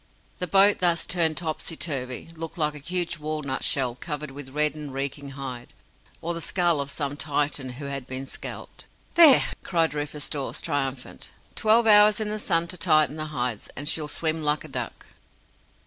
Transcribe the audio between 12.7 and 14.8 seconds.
tighten the hides, and she'll swim like a